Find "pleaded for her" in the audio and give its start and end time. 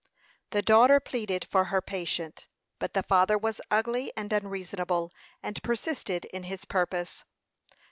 0.99-1.79